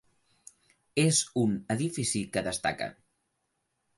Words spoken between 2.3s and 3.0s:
que destaca.